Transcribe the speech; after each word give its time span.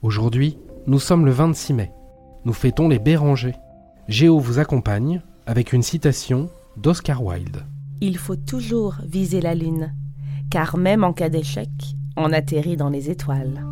Aujourd'hui, 0.00 0.56
nous 0.86 1.00
sommes 1.00 1.26
le 1.26 1.32
26 1.32 1.72
mai. 1.72 1.92
Nous 2.44 2.52
fêtons 2.52 2.88
les 2.88 3.00
Bérangers. 3.00 3.56
Géo 4.06 4.38
vous 4.38 4.60
accompagne 4.60 5.22
avec 5.44 5.72
une 5.72 5.82
citation 5.82 6.50
d'Oscar 6.76 7.24
Wilde. 7.24 7.64
Il 8.00 8.16
faut 8.16 8.36
toujours 8.36 8.94
viser 9.04 9.40
la 9.40 9.56
lune, 9.56 9.92
car 10.52 10.76
même 10.76 11.02
en 11.02 11.12
cas 11.12 11.28
d'échec, 11.28 11.68
on 12.16 12.32
atterrit 12.32 12.76
dans 12.76 12.90
les 12.90 13.10
étoiles. 13.10 13.64